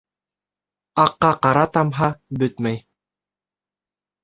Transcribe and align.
Аҡҡа 1.03 1.29
ҡара 1.43 1.67
тамһа, 1.77 2.09
бөтмәй. 2.41 2.83